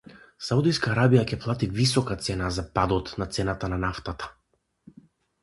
[0.43, 4.33] Саудиска Арабија ќе плати висока цена за падот на цената на нафтата